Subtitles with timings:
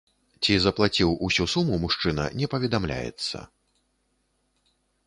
[0.45, 3.45] Ці заплаціў усю суму мужчына, не паведамляецца.